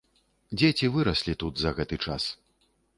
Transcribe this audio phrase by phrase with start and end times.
[0.61, 2.23] Дзеці выраслі тут за гэты час.